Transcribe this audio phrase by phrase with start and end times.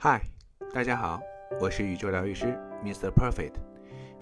[0.00, 0.22] 嗨，
[0.72, 1.20] 大家好，
[1.60, 3.10] 我是宇宙疗愈师 Mr.
[3.10, 3.54] Perfect，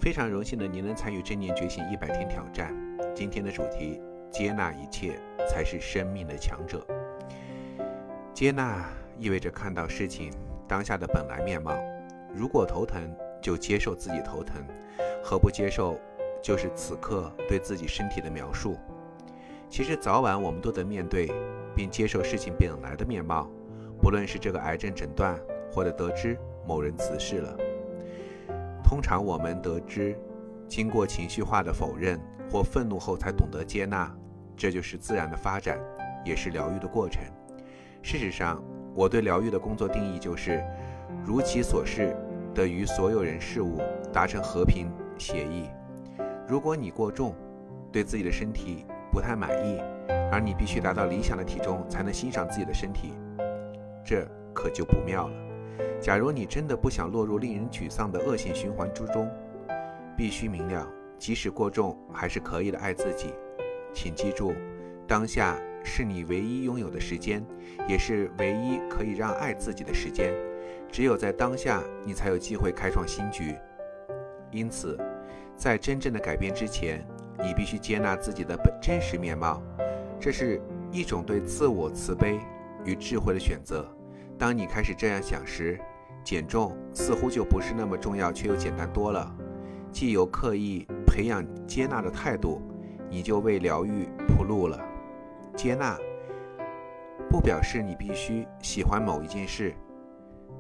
[0.01, 2.75] 非常荣幸的您能参与正念觉醒一百天挑战。
[3.14, 4.01] 今天的主题：
[4.31, 6.83] 接纳一切才是生命的强者。
[8.33, 10.33] 接纳意味着看到事情
[10.67, 11.77] 当下的本来面貌。
[12.34, 14.62] 如果头疼，就接受自己头疼；
[15.22, 16.00] 何不接受，
[16.43, 18.79] 就是此刻对自己身体的描述。
[19.68, 21.30] 其实早晚我们都得面对
[21.74, 23.46] 并接受事情本来的面貌，
[24.00, 25.38] 不论是这个癌症诊断。
[25.77, 27.54] 或者得知某人辞世了，
[28.82, 30.18] 通常我们得知，
[30.67, 32.19] 经过情绪化的否认
[32.50, 34.11] 或愤怒后，才懂得接纳，
[34.56, 35.78] 这就是自然的发展，
[36.25, 37.22] 也是疗愈的过程。
[38.00, 40.64] 事实上，我对疗愈的工作定义就是，
[41.27, 42.17] 如其所示，
[42.55, 43.78] 的与所有人事物
[44.11, 45.67] 达成和平协议。
[46.48, 47.34] 如果你过重，
[47.92, 49.78] 对自己的身体不太满意，
[50.33, 53.12] 而你必须达到理想的体重才能欣赏自己的身体，
[54.03, 55.45] 这可就不妙了。
[56.00, 59.28] 假如你真的不想落入令人沮丧的恶性循环之中，
[60.17, 60.87] 必须明了，
[61.19, 63.34] 即使过重，还是可以的爱自己。
[63.92, 64.53] 请记住，
[65.06, 67.45] 当下是你唯一拥有的时间，
[67.89, 70.33] 也是唯一可以让爱自己的时间。
[70.92, 73.56] 只有在当下，你才有机会开创新局。
[74.51, 74.98] 因此，
[75.56, 77.05] 在真正的改变之前，
[77.42, 79.62] 你必须接纳自己的本真实面貌。
[80.20, 80.61] 这是
[80.92, 82.39] 一种对自我慈悲
[82.84, 83.86] 与智慧的选择。
[84.39, 85.81] 当你开始这样想时，
[86.23, 89.34] 减重似乎就不是那么重要，却又简单多了。
[89.91, 92.61] 既有刻意培养接纳的态度，
[93.09, 94.79] 你就为疗愈铺路了。
[95.57, 95.97] 接纳
[97.31, 99.75] 不表示你必须喜欢某一件事，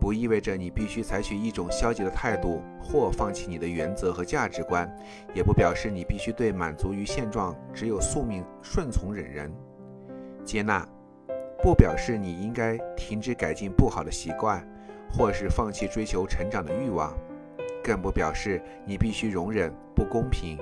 [0.00, 4.90] 不意味着你必须采取一种消极的态度或放弃你的原则和价值观，
[5.34, 9.52] 也不表示你必须对满足于现状、只有宿命顺从忍人。
[10.46, 10.88] 接纳。
[11.62, 14.66] 不表示你应该停止改进不好的习惯，
[15.10, 17.12] 或是放弃追求成长的欲望，
[17.82, 20.58] 更不表示你必须容忍不公平，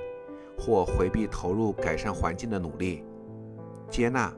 [0.57, 3.03] 或回避投入改善环境的努力。
[3.89, 4.33] 接纳，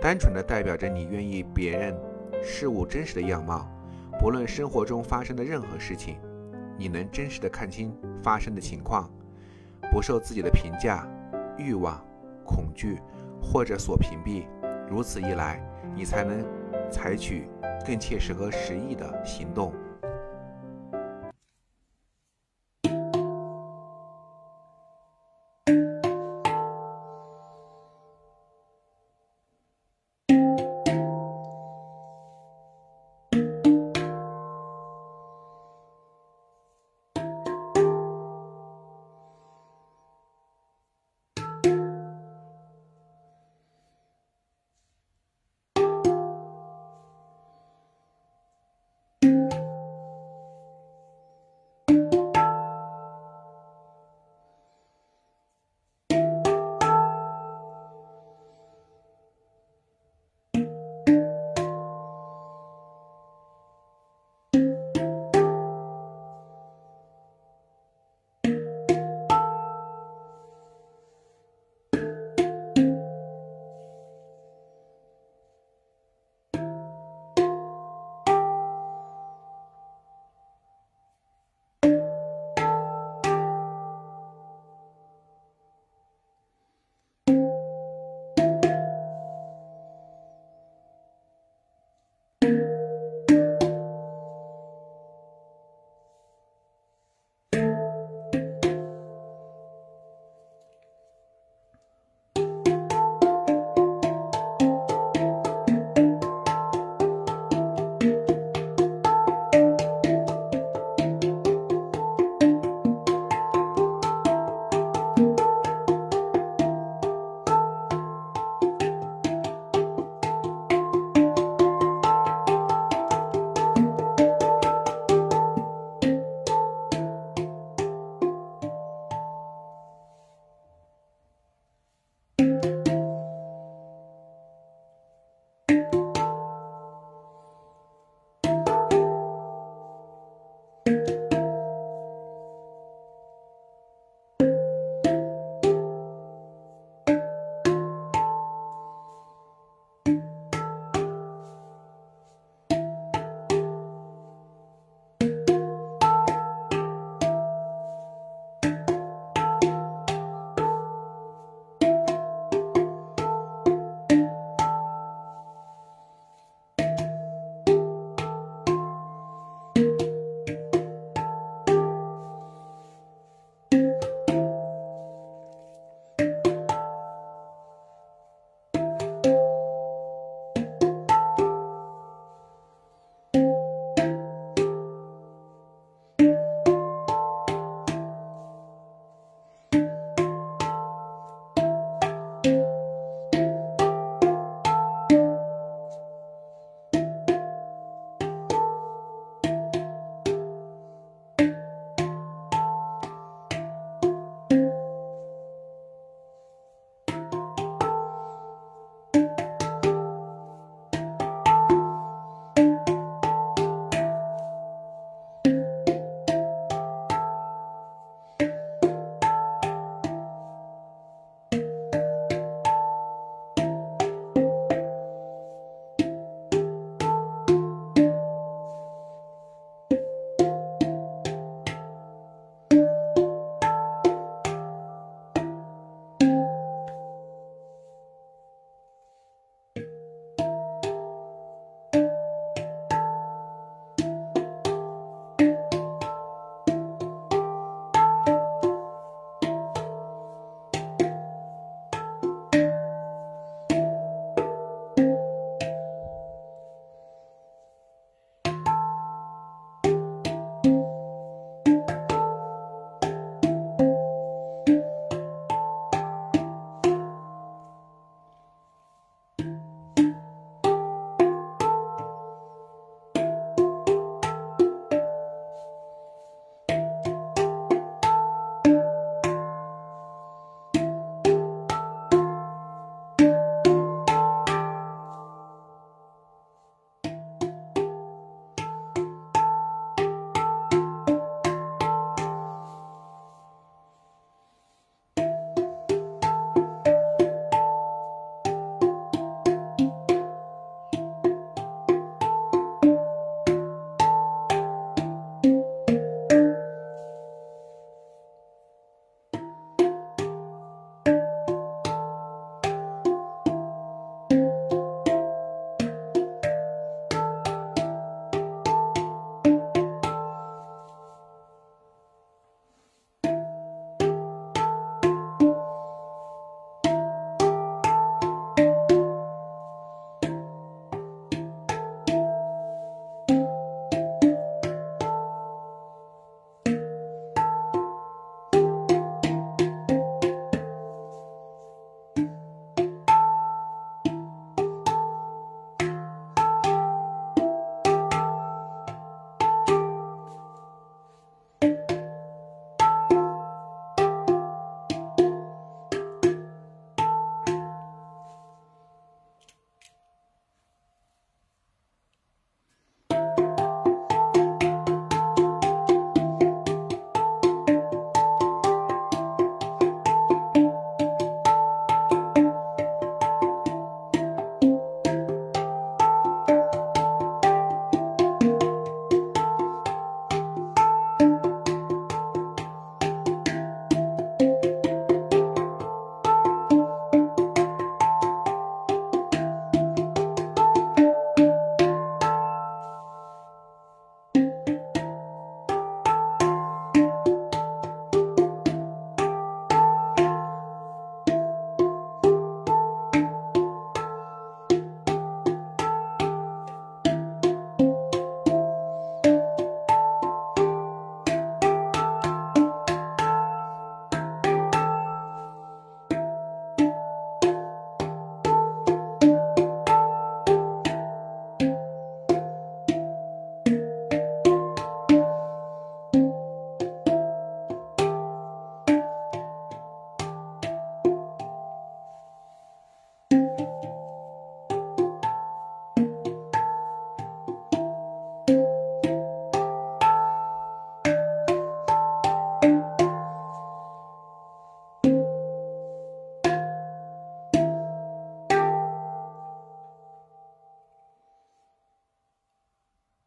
[0.00, 1.96] 单纯的代表着你愿意别人
[2.42, 3.66] 事物真实的样貌，
[4.18, 6.16] 不论生活中发生的任何事情，
[6.76, 9.10] 你能真实的看清发生的情况，
[9.90, 11.08] 不受自己的评价、
[11.56, 12.04] 欲望、
[12.44, 12.98] 恐惧
[13.40, 14.44] 或者所屏蔽。
[14.88, 15.64] 如此一来。
[15.94, 16.44] 你才能
[16.90, 17.48] 采取
[17.86, 19.72] 更切实和实际的行动。